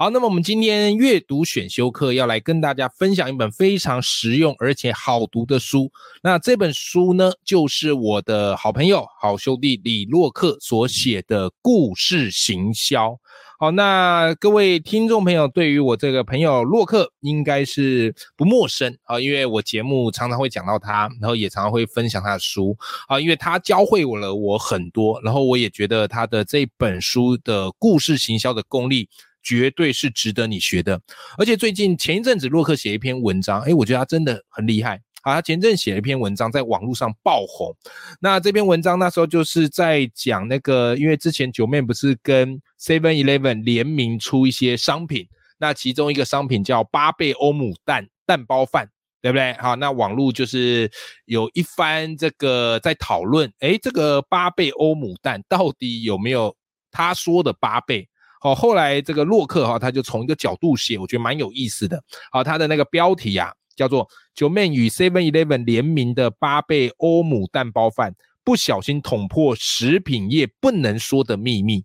[0.00, 5.90] 好，那么我们今天阅读选修课要来跟大家分享一本非常实用而且好读的书。
[6.22, 13.18] 那这本书呢，就是我的好朋友、好兄弟李洛克所写的故事行销。
[13.58, 22.76] 好，那各位听众朋友，对于我这个朋友洛克应该是不陌生啊，因为我节目常常会讲到他，然后也常常会分享他的书
[23.08, 29.08] 啊，因为他教会我了我很多，然后我也觉得他的这本书的故事行销的功力。
[29.48, 31.00] 绝对是值得你学的，
[31.38, 35.36] 而且最近前一阵子洛克写一篇文章，哎，我觉得他真的很厉害啊！
[35.36, 37.74] 他前阵写了一篇文章，在网络上爆红。
[38.20, 45.26] 那这篇文章那时候就是在讲那个，因为之前九妹不是跟 Seven Eleven 联名出一些商品，
[45.56, 48.86] 那其中一个商品叫八倍欧姆蛋蛋包饭，
[49.22, 49.54] 对不对？
[49.54, 50.90] 好，那网络就是
[51.24, 56.54] 有一番这个在讨论，哎，这个八倍欧姆蛋到底有没有
[56.90, 58.06] 他说的八倍？
[58.40, 62.02] 好，后来这个洛克哈，他就从一个角度写，我觉得蛮有意思的。
[62.30, 71.84] 好，他的那个标题啊，叫做“九妹与 Seven Eleven 联名的八倍欧姆蛋包饭，不小心捅破食品业不能说的秘密”。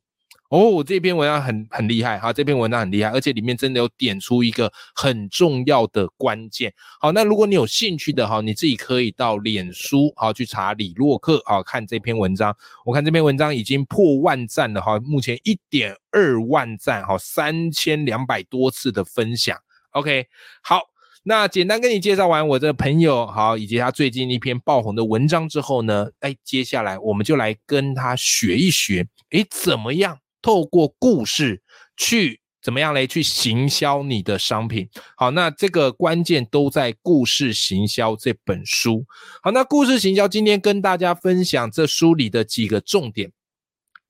[0.53, 6.71] 哦，这篇文章很很厉害哈，这篇文章很厉害，而且里面真的有点出一个很重要的关键。
[7.01, 12.55] 好，那如果你有兴趣的哈，你自己可以到脸书好去查李洛克啊，看这篇文章。
[12.85, 19.57] 我看这篇文章已经破万赞了哈，目前一点二万赞哈，三千两百多次的分享。
[19.93, 20.27] OK，
[20.61, 20.81] 好，
[21.23, 30.19] 那简单跟你介绍完我这个朋友好，以及他最近一篇爆红的文章之后呢，哎，接下来我们就来跟他学一学，哎，怎么样？
[30.43, 31.63] 透过故事
[31.97, 33.07] 去怎么样嘞？
[33.07, 34.87] 去行销你的商品。
[35.17, 39.05] 好，那这个关键都在《故事行销》这本书。
[39.41, 43.31] 好，那故事行销今天跟大家分享这书里的几个重点。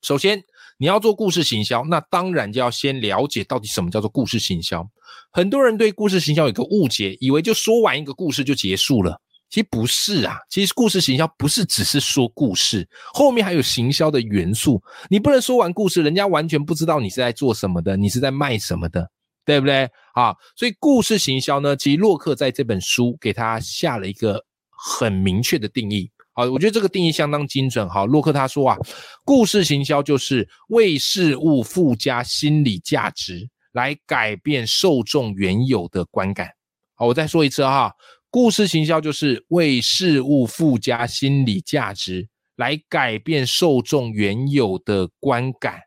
[0.02, 0.44] 首先，
[0.78, 4.88] 你要做故事行销，那当然就要先了解到底什么叫做故事行销。
[5.32, 9.22] 很多人对故事行销有个误解，以为就说完一个故事就结束了。
[9.54, 14.82] 其实不是啊，其实故事行销不是只是说故事，后面还有行销的元素。
[15.12, 19.08] 你不能说完故事，人家完全不知道你是在做什么的，你是在卖什么的，
[19.46, 19.88] 对不对？
[20.16, 26.10] 啊，所以故事行销呢，其实洛克在这本书给他下了一个很明确的定义。
[26.32, 27.88] 好，我觉得这个定义相当精准。
[27.88, 28.76] 好，洛克他说啊，
[29.24, 36.50] 故事行销就是为事物附加心理价值，来改变受众原有的观感。
[36.96, 37.94] 好，我再说一次哈。
[38.34, 45.80] 故事行销就是为事物附加心理价值，来改变受众原有的观感。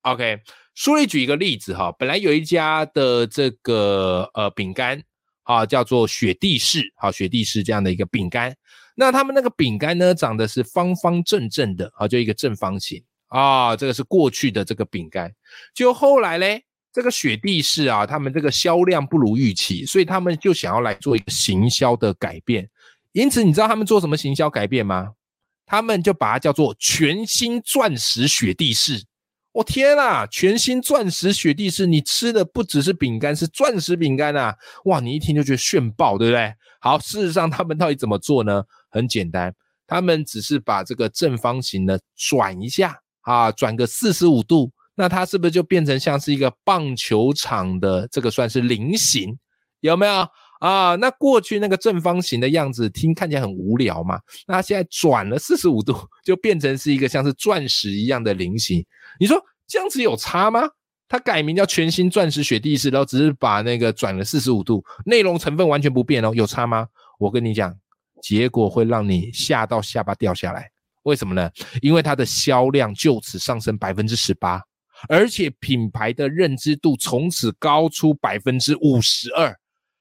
[0.00, 0.38] OK，
[0.74, 4.98] 书里举一个例子哈，本来有一家的这个呃饼干
[5.42, 8.56] 啊，叫做雪地士，好雪地士这样的一个饼干，
[8.96, 15.30] 那他们那个饼干呢，长得是方方正正的啊，就一个正方形啊，这个是过去的这个饼干，
[15.74, 16.64] 就后来嘞。
[16.92, 22.68] 这个雪地士啊，他们这个销量不如预期，所以他们就想要来做一个行销的改变。
[23.12, 25.10] 因此，你知道他们做什么行销改变吗？
[25.66, 29.04] 他们就把它叫做全新钻石雪地士。
[29.52, 34.54] 我天啊，全新钻石雪地士，你吃的不只是饼干，是钻石饼干啊！
[34.84, 36.52] 哇，你一听就觉得炫爆，对不对？
[36.80, 38.62] 好，事实上他们到底怎么做呢？
[38.90, 39.54] 很简单，
[39.86, 44.72] 他们只是把这个正方形呢转一下啊，转个四十五度。
[45.00, 49.34] 那它是不是就变成像是一个棒球场的这个算是菱形，
[49.80, 50.28] 有没有
[50.60, 50.94] 啊？
[50.96, 54.20] 那过去那个正方形的样子听看起来很无聊嘛？
[54.46, 58.84] 那现在转了四十五度，就变成是一个像是钻石一样的菱形。
[59.18, 60.68] 你说这样子有差吗？
[61.08, 66.86] 它改名叫全新钻石雪地式，然后只是把那个转了四十五度，内容成分完全不变哦，有差吗？
[67.18, 67.74] 我跟你讲，
[68.22, 70.70] 结果会让你吓到下巴掉下来。
[71.04, 71.50] 为什么呢？
[71.80, 74.62] 因为它的销量就此上升百分之十八。
[75.08, 79.54] 而且品牌的认知度从此高出百分之五十二，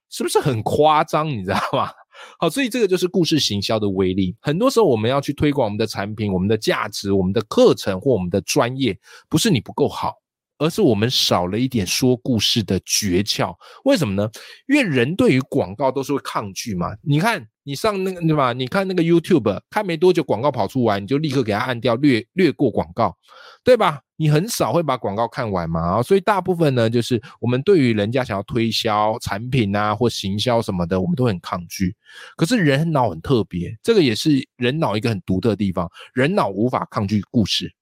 [0.10, 1.28] 是不是很夸张？
[1.30, 1.92] 你知道吗？
[2.38, 4.36] 好，所以这个就是故事行销的威力。
[4.42, 8.98] 很多时候我们要去推广我们的产品、我们的价值、我们的课程或我们的专业，
[9.30, 10.16] 不是你不够好，
[10.60, 13.56] 而是我们少了一点说故事的诀窍。
[13.86, 14.30] 为什么呢？
[14.68, 16.96] 因为人对于广告都是会抗拒嘛。
[17.02, 18.54] 你看，你上那个对吧？
[18.54, 23.18] 你看那个 YouTube，看没多久广告跑出来，你就立刻给他按掉，略略过广告，
[23.64, 24.02] 对吧？
[24.18, 31.96] 你很少会把广告看完嘛，所以大部分呢，就是我们对于人家想要推销产品啊或行销什么的，我们都很抗拒。
[32.36, 37.74] 可是人脑很特别，这个也是人脑一个很独特的地方，人脑无法抗拒故事，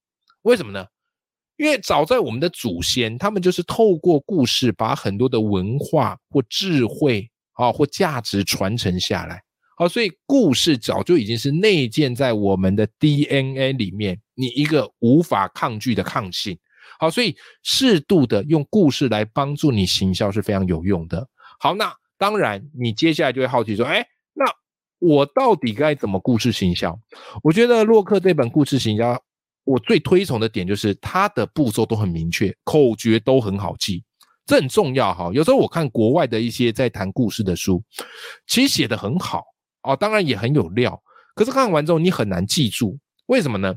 [0.44, 0.86] 为什么呢？
[1.58, 9.42] 因为早在我们的祖先，他们就是透过故事把很多的文化或智慧啊或价值传承下来。
[9.76, 16.58] 好，所以故事早就已经是内建在我们的 DNA 里面，你一个无法抗拒的抗性。
[17.00, 21.28] 好，所以适度的用故事来帮助你行销是非常有用的。
[21.60, 24.04] 好，那当然你接下来就会好奇说，哎，
[24.34, 24.46] 那
[24.98, 27.00] 我到底该怎么故事行销？
[27.44, 29.22] 我觉得洛克这本故事行销，
[29.68, 34.02] 我最推崇的点就是它的步骤都很明确，口诀都很好记，
[34.46, 35.30] 这很重要哈。
[35.34, 37.84] 有时候我看国外的一些在谈故事的书，
[38.48, 39.44] 其实写的很好。
[39.84, 40.98] 哦，当然也很有料，
[41.36, 43.76] 可是看完之后你很难记住，为什么呢？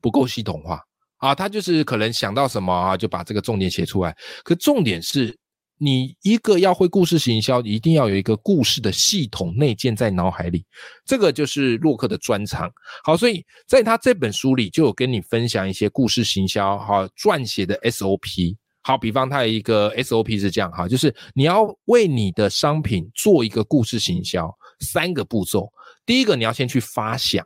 [0.00, 0.80] 不够系统化
[1.18, 1.34] 啊！
[1.34, 4.16] 他就是可能想到什么啊，就把这个重点写出来。
[4.44, 5.36] 可重点是
[5.84, 10.64] 你一个要会故事行销，一定要有一个故事的系统内建在脑海里，
[11.04, 12.70] 这个就是洛克的专长。
[13.02, 18.56] 好，所以在他这本书里就有跟你分享一些故事行销哈撰写的 SOP。
[18.82, 24.48] 好，比方他有一个 SOP 是这样哈，就是你要为你的商品做一个故事行销。
[24.78, 25.68] 三个步骤，
[26.06, 27.44] 第一个你要先去发想，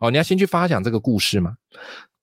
[0.00, 1.54] 哦，你要先去发想这个故事嘛。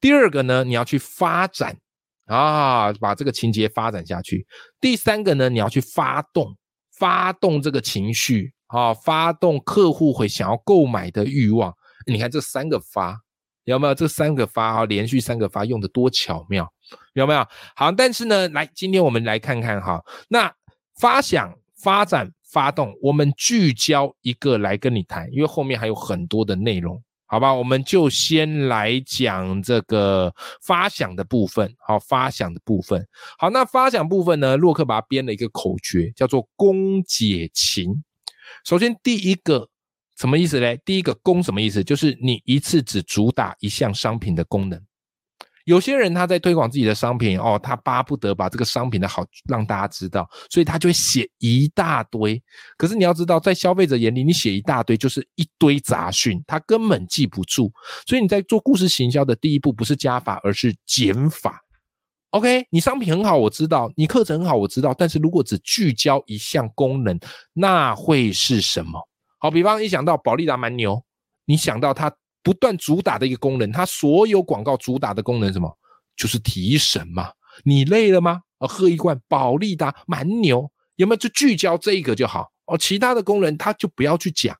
[0.02, 1.78] 第二个呢，你要去发展
[2.28, 4.46] 啊，把这个情节发展下去。
[4.80, 6.56] 第三个呢，你要去发动，
[6.98, 11.74] 发动这个情绪啊，发动客户会想要购买的欲望。
[12.06, 13.20] 你看这三个发
[13.66, 13.96] 有没有？
[13.96, 16.72] 这三个发啊，连续三个发用的多巧妙，
[17.14, 17.46] 有没有？
[17.76, 20.54] 好，但是呢，来，今天我们来看看哈，那
[21.00, 22.32] 发想发展。
[22.50, 27.54] 发动，我们聚焦一个来跟你谈，因为后面还有很多的内容，好吧？
[27.54, 31.72] 我们就先来讲这个发响的部分。
[31.80, 33.06] 好，发响的部分，
[33.38, 34.56] 好，那发响部分呢？
[34.56, 38.04] 洛克把它编了一个口诀，叫做“公解情”。
[38.64, 39.70] 首先，第一个
[40.18, 40.76] 什么意思呢？
[40.78, 41.84] 第一个“公”什么意思？
[41.84, 44.82] 就是你一次只主打一项商品的功能。
[45.68, 52.42] 有些人他在推广自己的商品哦，他巴不得把这个商品的好让大家知道，所以他就会写一大堆。
[52.78, 57.70] 可是你要知道，在消费者眼里，你写一大堆就是一堆杂讯，他根本记不住。
[58.08, 61.62] 所以你在做故事行销的第一步不是加法，而是减法。
[62.30, 64.94] OK，你商品很好，我知道；你课程很好，我知道。
[64.98, 67.20] 但是如果只聚焦一项功能，
[67.52, 68.98] 那会是什么？
[69.38, 71.04] 好，比方一想到宝利达蛮牛，
[71.44, 72.10] 你想到它。
[72.48, 75.70] 不断主打的一个功能，它所有广告主打的功能什么？
[76.16, 77.30] 就是提神嘛。
[77.66, 78.42] 你累了吗？
[78.60, 81.18] 啊，喝一罐宝利达蛮牛，有没有？
[81.18, 82.78] 就聚焦这一个就好哦。
[82.78, 84.56] 其他的功能它就不要去讲，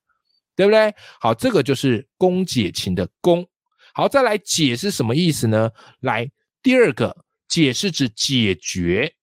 [0.54, 0.94] 对不对？
[1.22, 3.48] 好，这个就是攻解情的攻。
[3.94, 5.72] 好，再来解是什么意思呢？
[6.02, 6.30] 来，
[6.62, 7.16] 第二个
[7.48, 9.14] 解是指解决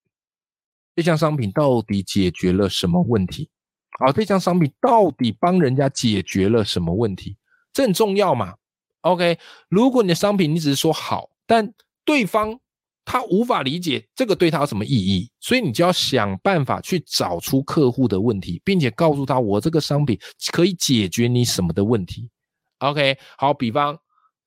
[0.96, 3.50] 这项商品到底解决了什么问题？
[3.98, 7.36] 好，这项商品到底帮人家解决了什么问题？
[7.74, 8.54] 这很重要嘛
[9.02, 9.38] ？OK，
[9.68, 11.74] 如果你的商品你只是说好，但
[12.06, 12.58] 对方
[13.04, 20.18] 他无法理解这个对他有什么意义，所以你就要想办法去找出客户的问题，并且告诉他我这个商品
[20.52, 22.30] 可以解决你什么的问题。
[22.78, 23.98] OK，好，比方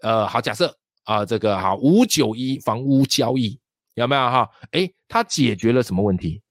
[0.01, 3.59] 呃，好假设啊，这个好五九一房屋交易
[3.95, 4.49] 有没有哈？
[4.71, 6.41] 诶，他解决了什么问题？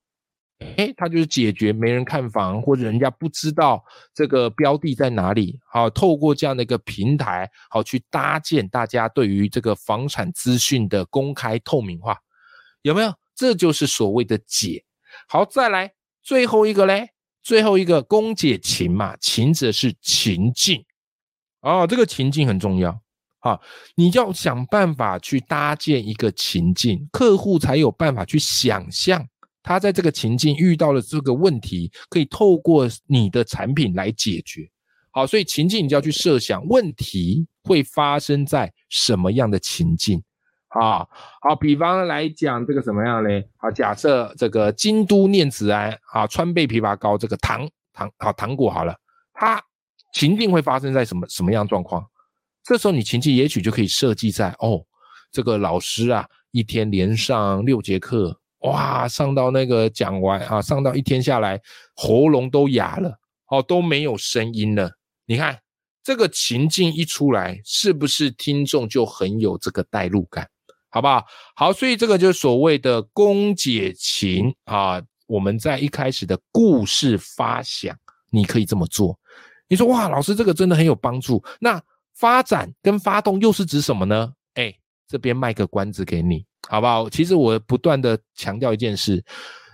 [0.77, 5.61] 哎，他就是解决没人看房，或者人家不知道这个标的在哪里。
[5.71, 12.19] 好，透过这样的一个平台，好去搭建大家对于这个房产资讯的公开透明化，
[12.83, 13.13] 有没有？
[13.35, 14.83] 这就是所谓的解。
[15.29, 17.11] 好，再来最后一个嘞，
[17.43, 20.83] 最后一个公解情嘛，情者是情境
[21.61, 22.99] 哦，这个情境很重要
[23.41, 23.61] 啊，
[23.95, 29.29] 你要想办法去搭建一个情境，客户才有办法去想象。
[29.67, 34.71] 他在这个情境遇到了这个问题，可以透过你的产品来解决。
[35.11, 40.23] 好，所以情境你就要去设想问题会发生在什么样的情境
[40.69, 41.05] 啊？
[41.41, 43.49] 好，比方来讲这个什么样嘞？
[43.57, 48.97] 好，假设这个京都念慈庵啊，川贝枇杷膏这个糖糖好糖果好了，
[49.35, 49.61] 它
[50.13, 52.07] 情境会发生在什么什么样状况？
[52.63, 54.87] 这时候你情境也许就可以设计在哦，
[55.33, 58.41] 这个老师啊一天连上六节课。
[58.61, 61.61] 哇，上到那个讲完啊，上到一天下来，
[61.95, 64.91] 喉咙都哑了，哦，都没有声音了。
[65.27, 65.59] 你看
[66.03, 70.49] 这个情境一出来，是不是听众就很有这个代入感？
[70.89, 71.25] 好不好？
[71.55, 75.03] 好，所以这个就是所谓的公解情啊。
[75.27, 77.95] 我们在一开始的故事发想，
[78.31, 79.19] 你可以这么做。
[79.67, 81.43] 你说哇，老师这个真的很有帮助。
[81.59, 81.83] 那
[82.15, 84.33] 发展跟发动又是指什么呢？
[84.55, 84.73] 哎，
[85.09, 87.09] 这边卖个关子给你，好不好？
[87.09, 89.25] 其实我不断的强调一件事，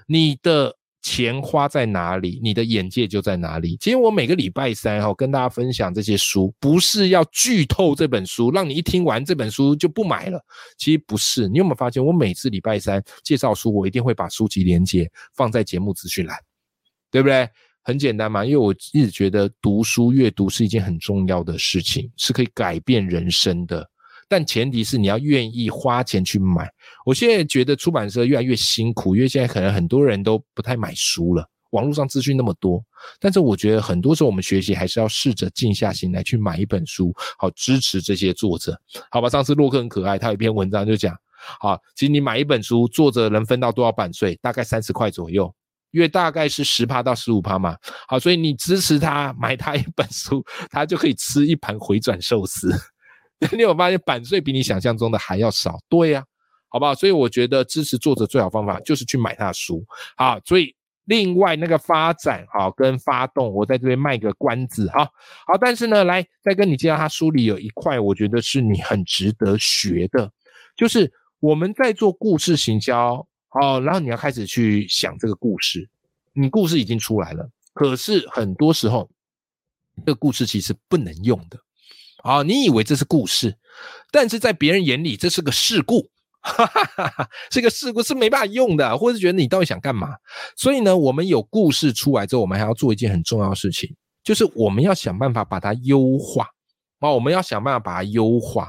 [0.07, 0.75] 你的。
[1.05, 3.77] 钱花在哪里，你的眼界就在哪里。
[3.79, 10.41] 其实我每个礼拜三哈跟大家分享这些书，不是要剧透这本书，让你一听完这本书就不买了。
[10.79, 16.39] 其实不是，你有没有发现，我每次礼拜三介绍书，我一定会把书籍连接放在节目资讯栏，
[17.11, 17.49] 对不对？
[17.83, 23.91] 很简单嘛，因为我一直觉得读书阅读是一件很重要的事情，是可以改变人生的。
[24.33, 26.67] 但前提是你要愿意花钱去买。
[27.05, 31.47] 我现在觉得出版社越来越辛苦，因为现在可能很多人都不太买书了。
[31.73, 32.83] 网络上资讯那么多，
[33.21, 38.75] 但是我觉得很多时候我们学习还是要试着静下心来去买一本书，好支持这些作者，
[39.11, 39.29] 好吧？
[39.29, 41.15] 上次洛克很可爱，他有一篇文章就讲，
[41.61, 44.35] 好，其实你买一本书，作者能分到多少版税？
[44.41, 45.55] 大概三十块左右，
[45.91, 47.77] 因为大概是十趴到十五趴嘛。
[48.09, 52.75] 好，所以你支持他买他一本书，他就可以吃一盘回转寿司。
[53.53, 55.79] 你有发现版税比你想象中的还要少？
[55.89, 56.25] 对呀，
[56.69, 56.95] 好不好？
[56.95, 59.85] 所以我觉得支持作者最好方法就是去买他的书。
[60.17, 60.75] 好，所以
[61.07, 65.05] 另外那个发展好跟发动，我在这边卖个关子哈。
[65.47, 70.31] 好，但是呢，来再跟你介绍，他书里有一块，我觉得是你很值得学的，
[70.77, 75.89] 就是我们在做故事行销，好，然后你要开始去想这个故事，
[76.33, 79.11] 你故事已经出来了，可是很多时候
[80.07, 81.59] 这个故事其实不能用的。
[82.23, 83.57] 啊，你以为这是故事，
[84.11, 86.09] 但是在别人眼里这是个事故，
[86.41, 90.09] 哈哈哈哈这个事故是没办法用的，或者是觉得你到底想干嘛？
[90.57, 96.47] 所以呢，我们有故事出来之后，我们还要做一件很重要的事情，就是我们要想办法把它优化
[97.01, 98.69] 啊，我们要想办法把它优化。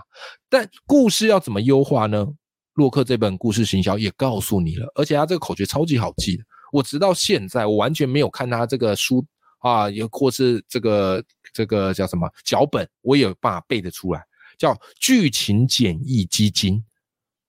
[0.50, 2.27] 但故事要怎么优化呢？
[2.74, 9.24] 洛克这本故事行销也告诉你了，而且他这个口诀超级好记的，我直到现在我完全没有看他这个书。
[9.63, 14.24] 啊，也或是这个这个叫什么脚本，我也有办法背得出来，
[14.58, 16.84] 叫剧情简易基金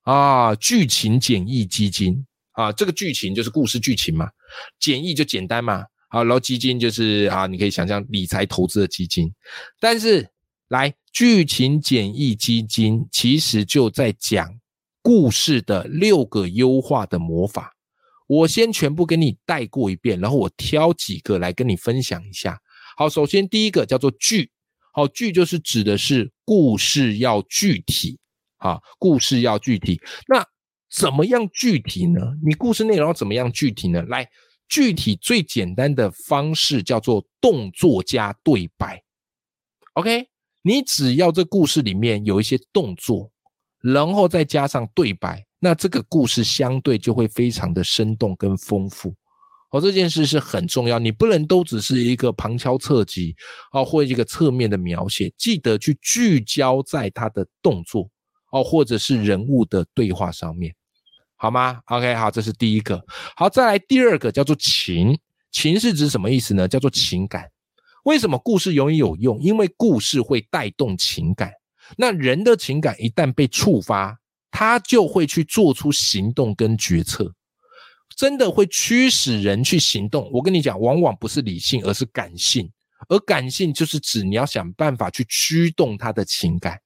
[0.05, 2.27] 啊，剧情简易基金。
[2.53, 4.31] 啊，这个剧情就是故事剧情嘛，
[4.79, 9.35] 简易就简单嘛，好，然后基金就是啊，你可以想象理财投资的基金，
[9.81, 10.31] 但是
[10.69, 14.49] 来剧情简易基金其实就在讲
[15.03, 17.74] 故事的六个优化的魔法。
[18.27, 22.59] 我先全部给你带过一遍，然后我挑几个来跟你分享一下。
[22.97, 24.51] 好，首先第一个叫做具，
[24.93, 28.19] 好，具就是指的是故事要具体，
[28.59, 30.01] 啊，故事要具体。
[30.29, 30.45] 那
[30.91, 32.21] 怎么样具体呢？
[32.45, 34.01] 你故事内容要怎么样具体呢？
[34.09, 34.29] 来，
[34.69, 39.03] 具体最简单的方式叫做动作加对白。
[39.95, 40.29] OK，
[40.63, 43.31] 你只要这故事里面有一些动作，
[43.83, 45.44] 然后再加上对白。
[45.65, 49.15] 那这个故事相对就会非常的生动跟丰富，
[49.71, 53.35] 哦，这件事是很重要，你不能都只是一个旁敲侧击，
[53.73, 58.11] 哦，或一个侧面的描写，记得去聚焦在他的动作，
[58.53, 60.71] 哦，或者是人物的对话上面，
[61.37, 63.03] 好吗？OK，好，这是第一个，
[63.35, 65.19] 好，再来第二个叫做情，
[65.51, 66.69] 情是指什么意思呢？
[66.69, 67.49] 叫做情感。
[68.03, 69.41] 为什么故事永远有用？
[69.41, 71.51] 因为故事会带动情感，
[71.97, 74.15] 那人的情感一旦被触发。
[74.57, 77.29] 他就会去做出行动跟决策，
[78.17, 80.31] 真的会驱使人去行动。
[80.33, 82.71] 我跟你讲，往往不是理性，而是感性。
[83.09, 86.79] 而感性就是指你要想办法去驱动他的情感。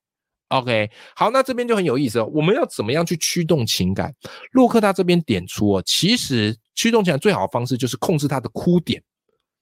[0.49, 2.25] OK，好，那这边就很有意思哦。
[2.33, 4.15] 我们要怎么样去驱动情感？
[4.53, 9.03] 洛克他这边点出哦，其实驱动起来最好的方式就是控制他的哭点。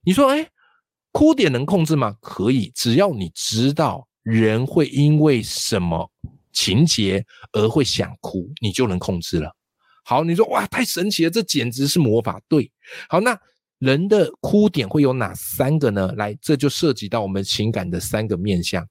[0.04, 0.48] 你说，哎，
[1.10, 2.14] 哭点能控制吗？
[2.20, 6.08] 可以，只要你知道人会因为什么。
[6.56, 7.22] 情节
[7.52, 9.54] 而会想哭，你就能控制了。
[10.02, 12.40] 好，你说哇，太神奇了，这简直是魔法。
[12.48, 12.70] 对，
[13.10, 13.38] 好，那
[13.78, 16.10] 人的哭点会有哪三个呢？
[16.16, 18.86] 来，这就涉及到我们情感的三个面向。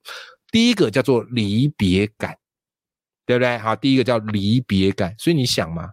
[0.52, 2.36] 第一个叫做离别感，
[3.26, 3.58] 对不对？
[3.58, 5.12] 好，第一个叫离别感。
[5.18, 5.88] 所以你想嘛，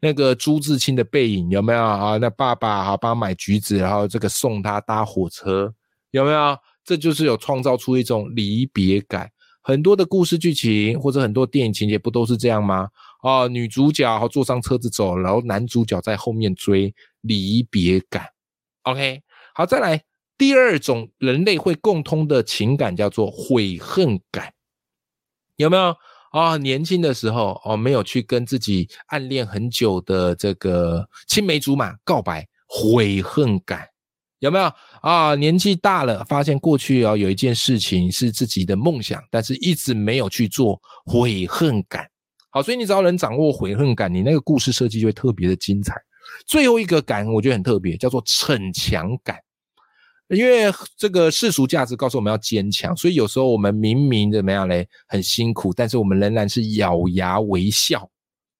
[0.00, 2.16] 那个朱自清的背影有没有啊？
[2.16, 5.70] 那爸爸好帮买橘子，然后这个送他搭火车，
[6.12, 6.56] 有没有？
[6.84, 9.30] 这就是有创造出一种离别感。
[9.68, 12.88] 很多的故事剧情或者很多电影情节不都是这样吗？
[13.22, 18.24] 哦，女主角坐上车子走，然后男主角在后面追，离别感。
[18.84, 19.20] OK，
[19.52, 20.02] 好，再来
[20.38, 24.54] 第二种人类会共通的情感叫做悔恨感，
[25.56, 25.94] 有没有
[26.30, 26.56] 啊？
[26.56, 33.86] 年轻的时候哦，没有去跟自己暗恋很久的这个青梅竹马告白，悔恨感。
[34.40, 35.34] 有没有啊？
[35.34, 42.08] 年纪大了，发现过去啊有一件事情是自己的梦想，但是一直没有去做，悔恨感。
[42.50, 45.94] 好，所以你只要能掌握悔恨感，你那个故事设计就会特别的精彩。
[46.46, 49.38] 最后一个感，我觉得很特别，叫做逞强感。
[50.28, 58.06] 因为这个世俗价值告诉我们要坚强，所以有时候我们明明怎么样嘞，很辛苦，但是我们仍然是咬牙微笑，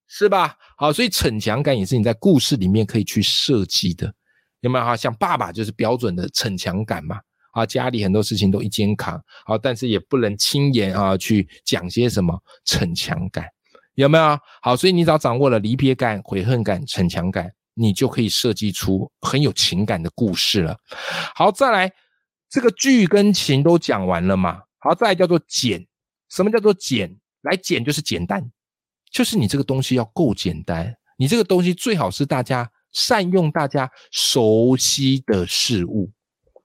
[0.06, 0.56] 是吧？
[0.78, 4.10] 好，所以逞强感也是你在故事里面可以去设计的，
[4.60, 4.96] 有没有哈？
[4.96, 7.20] 像爸爸就是标准的逞强感嘛，
[7.52, 13.46] 啊，家里很多事情都一肩扛，啊，但是也不能轻言啊去讲些什么逞强感，
[13.94, 14.38] 有没有？
[14.62, 17.50] 好，所以你只要掌握了离别感、悔恨感、逞强感。
[17.80, 20.76] 你就可以设计出很有情感的故事了。
[21.36, 21.88] 好，再来，
[22.50, 24.62] 这个剧跟情都讲完了嘛？
[24.80, 25.86] 好，再来叫做简。
[26.28, 27.16] 什么叫做简？
[27.42, 28.44] 来，简就是简单，
[29.12, 30.92] 就是你这个东西要够简单。
[31.16, 32.68] 你这个东西最好是大家
[32.98, 36.10] 善用、大家熟悉的事物。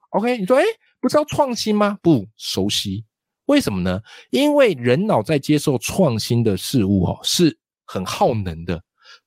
[0.09, 0.63] OK，你说，哎，
[0.99, 1.99] 不知道创新吗？
[2.01, 3.05] 不熟悉，
[3.45, 4.01] 为什么呢？
[4.31, 8.81] 因为人脑在接受创新的事物哦，是很耗能的。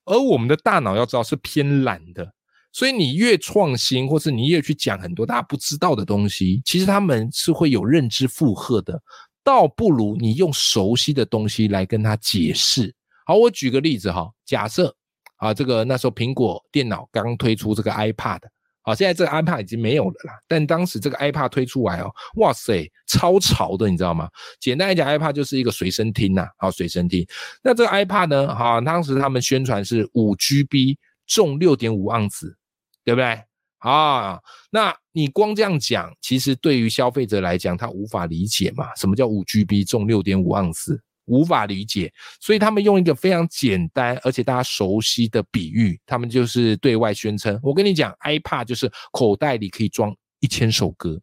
[0.04, 2.32] 而我们的大脑要知道是偏懒的，
[2.72, 9.00] 所以你越创新，或是你越去讲很多大家不知道的东西，其实他们是会有认知负荷的。
[9.44, 12.92] 倒不如你用熟悉的东西来跟他解释。
[13.24, 14.92] 好，我举个例子哈，假设
[15.36, 18.40] 啊，这个那时候苹果电脑刚推出这个 iPad。
[18.82, 20.34] 好，现在这个 iPad 已经没有了啦。
[20.46, 24.30] 但当时这个 iPad 推出来哦，哇塞，超潮的，你知道吗？
[24.60, 27.26] 简单来讲，iPad 就是一个随身听呐，好，随身听。
[27.64, 32.56] 那这个 iPad 呢，好，当时他们宣传是五 GB，重六点五盎司，
[33.04, 33.42] 对不对？
[33.78, 34.40] 啊，
[34.70, 38.94] 那你光这样讲，其实对于消费者来讲，他无法理解嘛？
[38.94, 41.02] 什么叫五 GB 重六点五盎司？
[41.26, 51.20] 无法理解，所以他们用一个非常简单而且大家熟悉的比喻，他们就是对外宣称：我跟你讲，iPad 就是口袋里可以装一千首歌。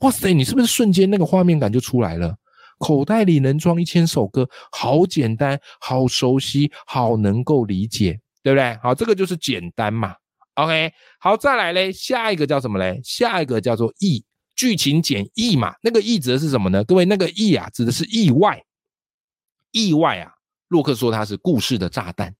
[0.00, 2.34] 哇塞，你是不是瞬间那个画面感就出来了？
[2.78, 8.78] 口袋里能装一千首歌，好简单，好熟悉，好能够理解，对不对？
[8.82, 10.14] 好，这个就是简单嘛。
[10.54, 12.98] OK，好，再来嘞，下一个叫什么嘞？
[13.04, 14.24] 下一个叫做意，
[14.56, 15.74] 剧情简易嘛。
[15.82, 16.82] 那个意指的是什么呢？
[16.84, 18.58] 各位，那个意啊，指的是意外。
[19.72, 20.32] 意外啊！
[20.68, 22.34] 洛克说他是故事的炸弹，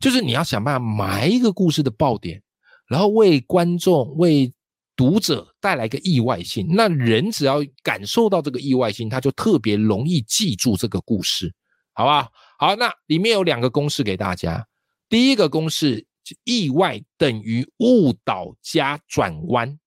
[0.00, 2.42] 就是你要想办法埋一个故事的爆点，
[2.88, 4.52] 然后为观众、为
[4.96, 6.66] 读者带来一个意外性。
[6.70, 11.54] 那人只要感受到这个意外性，他就特别容易记住这个故事，
[11.92, 12.28] 好吧？
[12.58, 14.66] 好，那里面有两个公式给大家。
[15.08, 16.04] 第一个公式：
[16.42, 19.78] 意外等于误导加转弯。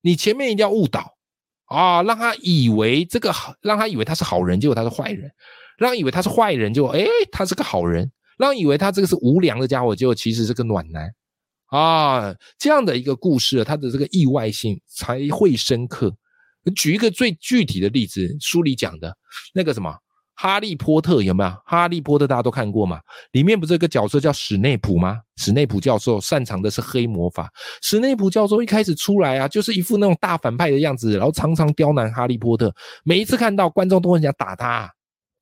[0.00, 1.16] 你前面一定要误导
[1.64, 5.28] 啊，让他以为这个好，让他以为他是好人，结果他是坏人。
[5.78, 8.06] 让以为他是坏人，就哎，他是个好人；
[8.38, 11.10] 让以为他这个是无良的家伙，结果其实是个暖男
[11.66, 12.34] 啊！
[12.58, 16.14] 这样的一个故事，它的这个意外性才会深刻。
[16.76, 19.16] 举一个最具体的例子，书里讲的
[19.54, 19.90] 那个什么
[20.34, 21.50] 《哈利波特》有没有？
[21.64, 23.00] 《哈利波特》大家都看过嘛？
[23.32, 25.18] 里面不是有个角色叫史内普吗？
[25.36, 27.50] 史内普教授擅长的是黑魔法。
[27.82, 32.72] 史内普教授一开始出来啊，就是一副那种大反派的样子，然后常常刁难哈利波特。
[33.02, 34.88] 每一次看到观众都很想打他。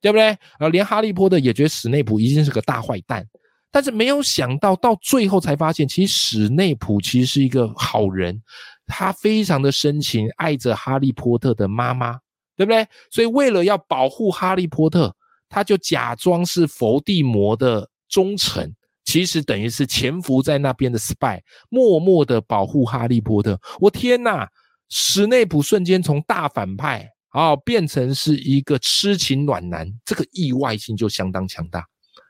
[0.01, 0.25] 对不对？
[0.25, 3.27] 然后连哈利波特也觉得史内普一定是个大坏蛋，
[3.71, 8.41] 但是没有想到到最后才发现，其实史内普其实是一个好人，
[8.87, 12.19] 他非常的深情爱着哈利波特的妈妈，
[12.57, 12.87] 对不对？
[13.11, 15.15] 所以为了要保护哈利波特，
[15.49, 23.61] 他就假装是伏地魔的忠臣，其实等于是潜伏在那边的 spy，默默的保护哈利波特。
[23.79, 24.49] 我天哪！
[24.93, 27.09] 史内普瞬间从大反派。
[27.33, 31.87] 好，变成是一个痴情暖男，这个意外性就相当强大，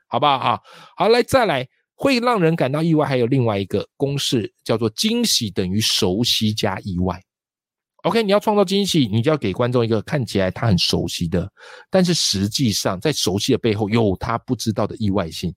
[0.07, 0.59] 好不好啊？
[0.95, 7.19] 好，来再来，会让人感到意外，还有另外一个公式，叫做惊喜等于熟悉加意外。
[8.03, 11.51] OK，你要创造惊喜，你就要给观众一个看起来他很熟悉的，
[11.89, 15.51] 但是实际上在熟悉的背后有他不知道的意外性。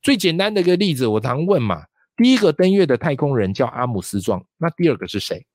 [0.00, 1.84] 最简单的一个例子，我常问嘛，
[2.16, 5.46] 第一个登月的太空人叫阿姆斯壮，那第二个是谁？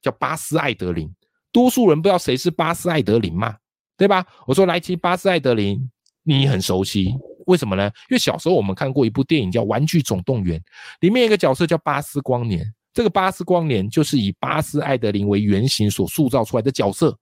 [0.00, 1.12] 叫巴斯艾德林。
[1.54, 3.56] 多数人不知道谁是巴斯艾德林嘛，
[3.96, 4.26] 对吧？
[4.44, 5.78] 我说来其巴斯艾德林，
[6.24, 7.14] 你很熟悉，
[7.46, 7.84] 为什么呢？
[8.10, 10.58] 因为小时候我们看过一部电影叫《玩具总动员》，
[10.98, 17.16] 里面一个角色叫巴斯光年，这个巴斯光年就是以巴斯艾德林为原型所塑造出来的角色。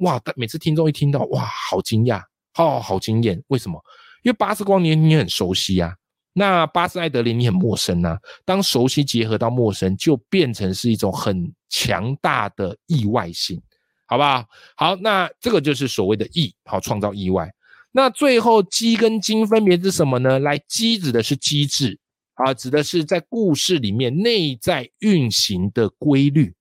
[0.00, 0.20] 哇！
[0.36, 2.22] 每次听众一听到，哇，好惊讶，
[2.58, 3.42] 哦好惊艳。
[3.48, 3.82] 为什么？
[4.22, 5.94] 因为巴斯光年你很熟悉啊，
[6.34, 8.18] 那巴斯艾德林你很陌生啊。
[8.44, 13.58] 当熟悉结合到陌生，就变成是一种很强大的意外性。
[14.10, 14.44] 好不好？
[14.74, 17.48] 好，那这个就是所谓的意，好创造意外。
[17.92, 20.40] 那最后机跟金分别是什么呢？
[20.40, 21.96] 来，机指的是机制
[22.34, 26.52] 啊，指的是在故事里面内在运行的规律。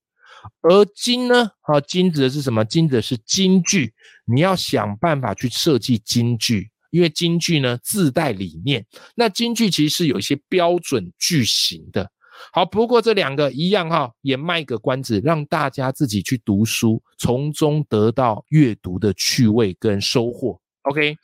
[0.61, 2.63] 而金呢，啊，金指的是什么？
[2.63, 3.91] 金指的是金句，
[4.25, 8.85] 你要想办法去设计金句，因为京剧呢自带理念，
[9.15, 12.11] 那京剧其实是有一些标准句型的。
[12.51, 20.59] 好，不过这两个一样哈，也卖个关子，让大家自己去读书，从中得到阅读的趣味跟收获。
[20.83, 21.15] OK，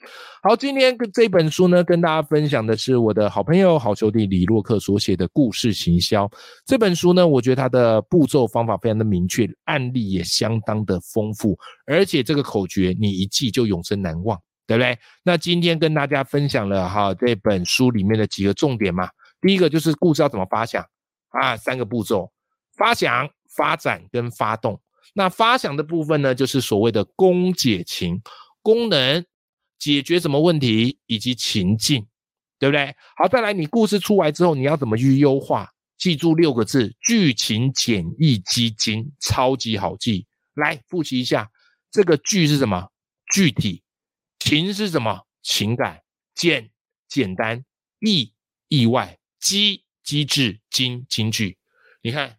[0.43, 6.29] 好，今天这本书呢，跟大家分享的是我的好朋友、好兄弟李洛克所写的故事行销。
[6.65, 14.95] 这本书呢，我觉得它的步骤方法非常的明确，案例也相当的丰富，而且这个口诀你一记就永生难忘，对不对？
[15.23, 19.07] 那今天跟大家分享了哈这本书里面的几个重点嘛，
[19.41, 20.85] 第一个就是故事要怎么发想。
[21.39, 22.31] 啊，三个步骤：
[22.77, 24.81] 发想、发展跟发动。
[25.13, 28.21] 那发想的部分呢，就是所谓的功解情，
[28.61, 29.25] 功能
[29.77, 32.05] 解决什么问题，以及情境，
[32.59, 32.93] 对不对？
[33.15, 35.71] 好，再来，你故事出来之后，你要怎么去优化？
[35.97, 40.27] 记住六个字：剧情简易基金，超级好记。
[40.55, 41.49] 来复习一下，
[41.91, 42.89] 这个剧是什么？
[43.33, 43.81] 具体。
[44.39, 45.21] 情是什么？
[45.41, 46.01] 情感。
[46.33, 46.69] 简
[47.07, 47.63] 简单。
[47.99, 48.33] 意
[48.67, 49.17] 意外。
[49.39, 51.57] 机机智金金句，
[52.01, 52.33] 你看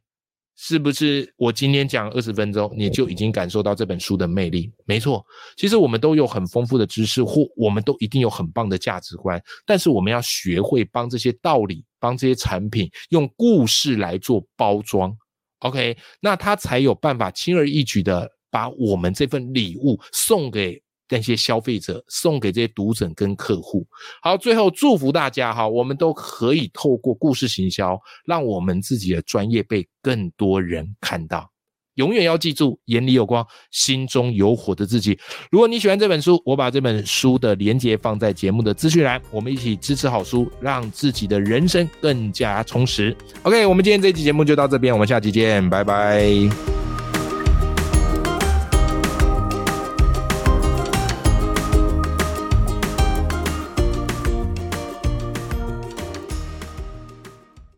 [0.57, 1.31] 是不是？
[1.37, 4.72] 我今天讲二十分钟，你就已经感受到这本书的魅力。
[4.87, 5.22] 没错，
[5.57, 15.14] 其实我们都有很丰富的知识，或我们都一定有很棒的价值观，但是我们要学会帮这些道理，帮这些产品用故事来做包装。
[15.59, 20.83] OK，那他才有办法轻而易举的把我们这份礼物送给。
[21.08, 23.86] 那些消费者送给这些读者跟客户，
[24.22, 31.50] 好，最后祝福大家哈，我们都可以透过故事行销，让我们自己的专业被更多人看到。
[31.94, 35.18] 永远要记住，眼里有光，心中有火的自己。
[35.50, 43.16] 如果你喜欢这本书，我把这本书的连接放在节目的资讯栏，我们一起支持好书，让自己的人生更加充实。
[43.44, 46.75] OK，我们今天这期节目就到这边，我们下期见，拜拜。